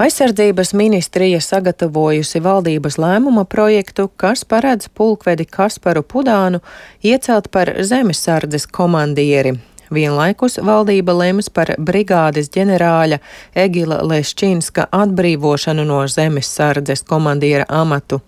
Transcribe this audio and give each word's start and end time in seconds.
Aizsardzības 0.00 0.72
ministrija 0.72 1.40
sagatavojusi 1.44 2.40
valdības 2.40 2.94
lēmuma 2.96 3.42
projektu, 3.44 4.06
kas 4.16 4.46
paredz 4.48 4.86
pulkvedi 4.96 5.44
Kasparu 5.44 6.00
Pudānu 6.00 6.62
iecelt 7.04 7.50
par 7.52 7.68
zemesardzes 7.84 8.64
komandieri. 8.66 9.52
Vienlaikus 9.92 10.56
valdība 10.64 11.12
lems 11.18 11.50
par 11.52 11.74
brigādes 11.76 12.48
ģenerāļa 12.54 13.18
Egila 13.64 13.98
Leščinska 14.08 14.86
atbrīvošanu 15.02 15.84
no 15.84 16.00
zemesardzes 16.08 17.04
komandiera 17.04 17.68
amatu. 17.68 18.22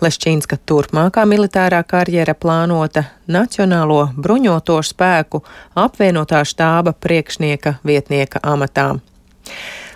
Leščīnska 0.00 0.62
turpmākā 0.64 1.26
militārā 1.28 1.82
karjera 1.84 2.32
plānota 2.32 3.04
Nacionālo 3.28 4.06
bruņoto 4.16 4.80
spēku 4.80 5.44
apvienotā 5.76 6.40
štāba 6.48 6.96
priekšnieka 6.96 7.76
vietnieka 7.84 8.40
amatā. 8.42 8.94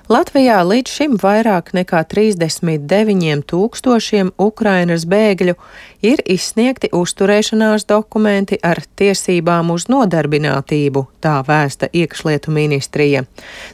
Latvijā 0.06 0.60
līdz 0.62 0.86
šim 0.86 1.16
vairāk 1.18 1.72
nekā 1.74 2.06
39 2.06 3.42
tūkstošiem 3.50 4.28
Ukrainas 4.38 5.02
bēgļu 5.10 5.58
ir 6.06 6.22
izsniegti 6.30 6.94
uzturēšanās 6.94 7.90
dokumenti 7.90 8.54
ar 8.62 8.78
tiesībām 9.02 9.74
uz 9.74 9.90
nodarbinātību, 9.90 11.02
tā 11.18 11.42
vēsta 11.48 11.90
iekšlietu 11.90 12.54
ministrija. 12.54 13.26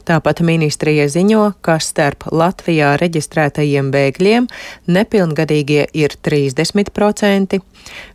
Tāpat 0.09 0.41
ministrija 0.41 1.05
ziņo, 1.05 1.53
ka 1.61 1.77
starp 1.77 2.25
Latvijā 2.33 2.97
reģistrētajiem 2.97 3.93
bēgļiem 3.93 4.49
nepilngadīgie 4.89 5.85
ir 5.93 6.17
30%, 6.17 7.61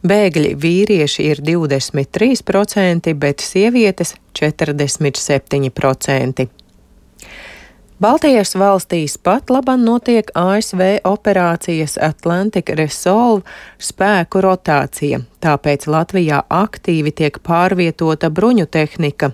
bēgļi 0.03 0.59
vīrieši 0.59 1.31
ir 1.31 1.39
23%, 1.55 3.15
bet 3.15 3.47
sievietes 3.47 4.19
47%. 4.35 6.58
Baltijas 7.99 8.53
valstīs 8.55 9.17
pat 9.19 9.49
labam 9.51 9.81
notiek 9.83 10.29
ASV 10.39 11.01
operācijas 11.09 11.97
Atlantic 11.99 12.71
Resolve 12.79 13.43
spēku 13.83 14.39
rotācija, 14.45 15.19
tāpēc 15.43 15.89
Latvijā 15.91 16.45
aktīvi 16.47 17.11
tiek 17.19 17.41
pārvietota 17.43 18.31
bruņu 18.31 18.69
tehnika, 18.71 19.33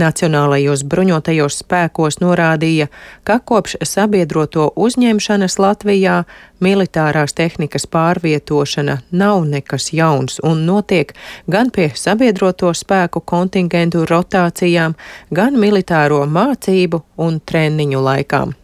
Nacionālajos 0.00 0.84
bruņotajos 0.88 1.60
spēkos 1.62 2.20
norādīja, 2.22 2.88
ka 3.24 3.38
kopš 3.38 3.76
sabiedroto 3.82 4.68
uzņemšanas 4.76 5.58
Latvijā 5.58 6.16
militārās 6.60 7.36
tehnikas 7.36 7.86
pārvietošana 7.92 8.98
nav 9.10 9.44
nekas 9.48 9.92
jauns 9.92 10.40
un 10.44 10.64
notiek 10.66 11.12
gan 11.50 11.70
pie 11.70 11.90
sabiedroto 11.94 12.72
spēku 12.74 13.20
kontingentu 13.20 14.06
rotācijām, 14.08 14.96
gan 15.30 15.58
militāro 15.60 16.24
mācību 16.26 17.02
un 17.16 17.40
treniņu 17.40 18.02
laikām. 18.10 18.56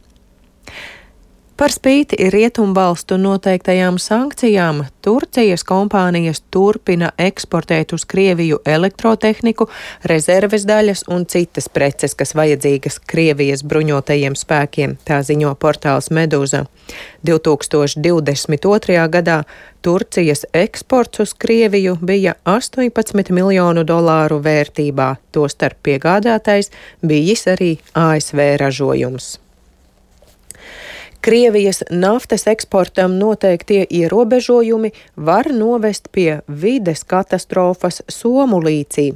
Par 1.57 1.69
spīti 1.69 2.17
rietumvalstu 2.33 3.19
noteiktajām 3.21 3.99
sankcijām, 4.01 4.79
Turcijas 5.05 5.61
kompānijas 5.69 6.41
turpina 6.51 7.11
eksportēt 7.21 7.93
uz 7.93 8.07
Krieviju 8.09 8.63
elektrotehniku, 8.65 9.67
rezerves 10.09 10.65
daļas 10.65 11.05
un 11.13 11.27
citas 11.29 11.69
preces, 11.69 12.17
kas 12.17 12.33
vajadzīgas 12.39 12.97
Krievijas 13.05 13.65
bruņotajiem 13.69 14.39
spēkiem, 14.39 14.97
tā 15.05 15.21
ziņo 15.29 15.53
portāls 15.61 16.09
Medūza. 16.09 16.65
2022. 17.29 18.97
gadā 19.13 19.43
Turcijas 19.85 20.47
eksports 20.57 21.21
uz 21.27 21.37
Krieviju 21.37 21.99
bija 22.01 22.35
18 22.49 23.29
miljonu 23.37 23.85
dolāru 23.85 24.41
vērtībā, 24.41 25.13
tostarp 25.37 25.85
piegādātais 25.85 26.73
bijis 27.05 27.47
arī 27.53 27.77
ASV 27.93 28.55
ražojums. 28.65 29.42
Krievijas 31.23 31.85
naftas 31.91 32.47
eksportam 32.47 33.19
noteiktie 33.19 33.87
ierobežojumi 33.91 34.91
var 35.17 35.47
novest 35.53 36.09
pie 36.13 36.41
vides 36.49 37.05
katastrofas 37.05 38.03
Somu 38.09 38.59
līcī. 38.59 39.13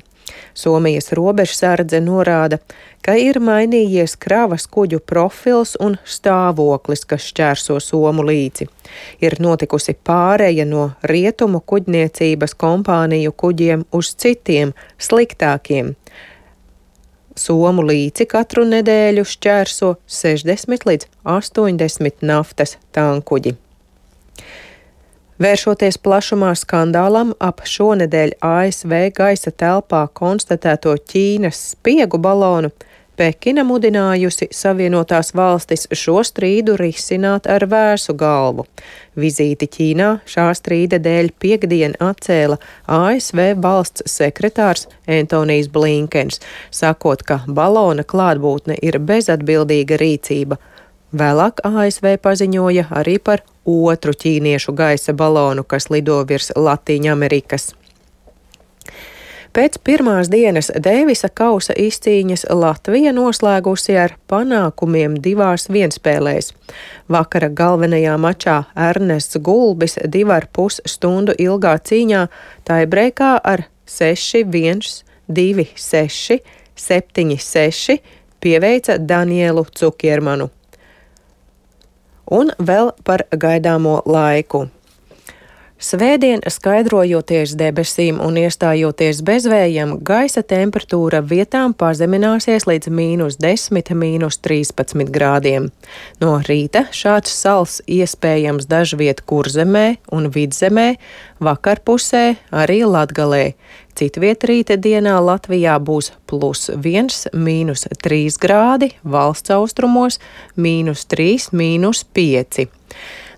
Somijas 0.55 1.11
robežsardze 1.13 1.99
norāda, 2.01 2.61
ka 3.03 3.17
ir 3.19 3.41
mainījies 3.43 4.15
kravas 4.23 4.69
kuģu 4.71 5.01
profils 5.03 5.75
un 5.83 5.99
stāvoklis, 6.07 7.03
kas 7.11 7.27
šķērso 7.33 7.81
Somu 7.83 8.23
līci. 8.31 8.69
Ir 9.19 9.41
notikusi 9.43 9.97
pāreja 9.99 10.67
no 10.67 10.93
rietumu 11.03 11.59
kuģniecības 11.59 12.55
kompāniju 12.55 13.35
kuģiem 13.35 13.83
uz 13.91 14.15
citiem, 14.15 14.77
sliktākiem. 14.99 15.97
Somu 17.37 17.85
līci 17.85 18.25
katru 18.25 18.65
nedēļu 18.65 19.25
šķērso 19.29 19.93
60 20.09 20.87
līdz 20.89 21.09
80 21.29 22.25
naftas 22.25 22.77
tankuģi. 22.97 23.53
Vēršoties 25.37 25.99
plašumā 26.01 26.55
skandālam 26.57 27.35
ap 27.45 27.61
šonedēļ 27.69 28.39
ASV 28.41 28.95
gaisa 29.19 29.53
telpā 29.53 30.07
konstatēto 30.17 30.95
Ķīnas 30.97 31.61
spiegu 31.75 32.17
balonu, 32.17 32.71
Pekina 33.17 33.63
mudinājusi 33.65 34.51
Savienotās 34.53 35.31
valstis 35.33 35.87
šo 35.97 36.19
strīdu 36.21 36.75
risināt 36.77 37.47
ar 37.49 37.65
vēsu 37.73 38.13
galvu. 38.13 38.67
Vizīti 39.17 39.69
Ķīnā 39.73 40.09
šā 40.29 40.45
strīda 40.59 40.99
dēļ 41.01 41.31
piekdien 41.41 41.97
atcēla 42.05 42.59
ASV 42.99 43.41
valsts 43.65 44.05
sekretārs 44.13 44.85
Antonijs 45.09 45.71
Blinkens, 45.73 46.43
sakot, 46.69 47.25
ka 47.25 47.41
balona 47.49 48.05
klātbūtne 48.05 48.77
ir 48.83 49.01
bezatbildīga 49.01 49.97
rīcība. 50.03 50.61
Vēlāk 51.17 51.65
ASV 51.65 52.19
paziņoja 52.21 52.91
arī 53.01 53.17
par 53.17 53.47
otru 53.65 54.13
ķīniešu 54.13 54.77
gaisa 54.77 55.17
balonu, 55.17 55.65
kas 55.65 55.89
lido 55.89 56.21
virs 56.29 56.53
Latīņa 56.53 57.17
Amerikas. 57.17 57.71
Pēc 59.57 59.79
pirmās 59.81 60.29
dienas 60.29 60.67
Dēvisa 60.85 61.31
kausa 61.33 61.73
izcīņas 61.81 62.43
Latvija 62.53 63.15
noslēgusi 63.17 63.95
ar 63.97 64.13
panākumiem 64.29 65.15
divās 65.25 65.65
vienspēlēs. 65.73 66.51
Vakara 67.09 67.49
galvenajā 67.49 68.19
mačā 68.21 68.59
Ernests 68.77 69.41
Gulbis 69.41 69.97
divu 70.13 70.35
ar 70.37 70.45
pus 70.53 70.83
stundu 70.85 71.33
ilgā 71.41 71.73
cīņā 71.89 72.27
taibreikā 72.69 73.33
ar 73.41 73.65
6-1, 73.89 74.85
2-6, 75.33 76.39
7-6 76.77 77.99
pieveica 78.45 79.01
Danielu 79.01 79.65
Cukiermanu. 79.73 80.51
Un 82.29 82.53
vēl 82.61 82.93
par 83.09 83.25
gaidāmo 83.33 84.03
laiku. 84.05 84.67
Svētdien, 85.77 86.41
skaidrojoties 86.41 87.51
debesīm 87.61 88.17
un 88.25 88.39
iestājoties 88.41 89.19
bezvējam, 89.21 89.91
gaisa 90.01 90.41
temperatūra 90.41 91.21
vietām 91.21 91.75
pazemināsies 91.77 92.65
līdz 92.65 92.89
mīnus 92.89 93.37
10, 93.45 93.93
mīnus 93.93 94.41
13 94.41 95.13
grādiem. 95.13 95.67
No 96.23 96.39
rīta 96.49 96.87
šāds 96.97 97.35
sals 97.37 97.83
iespējams 97.85 98.65
dažviet 98.71 99.21
kurzemē 99.29 99.99
un 100.17 100.31
vidzemē, 100.33 100.87
vakarpusē 101.45 102.25
arī 102.57 102.81
latgalē. 102.89 103.45
Citviet 104.01 104.49
rīta 104.49 104.81
dienā 104.81 105.19
Latvijā 105.21 105.77
būs 105.77 106.15
plus 106.25 106.71
1, 106.73 107.37
mīnus 107.37 107.85
3 108.01 108.41
grādi, 108.41 108.95
valsts 109.05 109.53
austrumos 109.53 110.23
mīnus 110.57 111.05
3, 111.13 111.51
mīnus 111.53 112.07
5. 112.17 112.65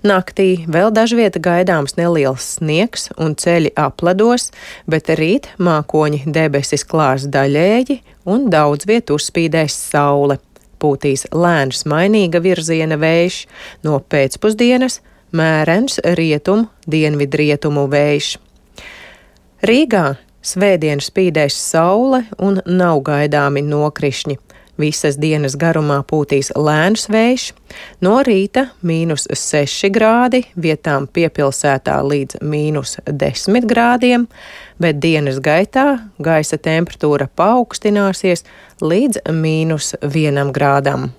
Naktī 0.06 0.64
vēl 0.70 0.92
dažvieta 0.94 1.40
gaidāms 1.42 1.96
neliels 1.98 2.44
sniegs 2.54 3.08
un 3.18 3.34
ceļi 3.34 3.72
apledos, 3.74 4.52
bet 4.86 5.10
rīt 5.18 5.50
mākoņi 5.58 6.22
debesis 6.30 6.86
klās 6.86 7.26
daļēji 7.26 7.98
un 8.30 8.46
daudz 8.52 8.86
vietu 8.86 9.18
uzspīdēs 9.18 9.74
saule. 9.90 10.38
Pūtīs 10.78 11.26
lēns 11.34 11.82
mainīga 11.90 12.38
virziena 12.38 12.94
vējš, 13.00 13.40
no 13.82 13.98
pēcpusdienas 13.98 15.00
mērens 15.34 15.98
rietumu, 16.14 16.68
dienvidrietumu 16.86 17.88
vējš. 17.90 18.36
Rīgā 19.66 20.04
svētdien 20.46 21.02
spīdēs 21.02 21.58
saule 21.58 22.22
un 22.38 22.62
nav 22.66 23.02
gaidāmi 23.08 23.64
nokrišņi. 23.66 24.38
Visas 24.78 25.16
dienas 25.18 25.56
garumā 25.58 25.98
pūtīs 26.06 26.52
lēns 26.54 27.08
vējš, 27.10 27.48
no 28.06 28.20
rīta 28.22 28.68
mīnus 28.86 29.26
6 29.34 29.90
grādi, 29.90 30.44
vietām 30.54 31.08
piepilsētā 31.10 31.96
līdz 32.06 32.38
mīnus 32.46 33.00
10 33.10 33.66
grādiem, 33.66 34.28
bet 34.78 35.00
dienas 35.02 35.42
gaitā 35.42 35.88
gaisa 36.22 36.60
temperatūra 36.62 37.26
paaugstināsies 37.34 38.46
līdz 38.78 39.24
mīnus 39.34 39.96
1 40.06 40.54
grādam. 40.54 41.10